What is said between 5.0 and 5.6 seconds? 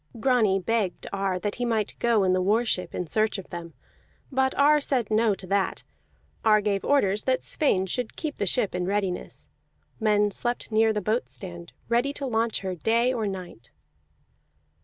no to